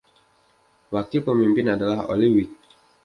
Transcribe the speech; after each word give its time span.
Wakil 0.93 1.21
pemimpin 1.25 1.67
adalah 1.77 1.99
Ole 2.11 2.25
Wiig. 2.33 2.49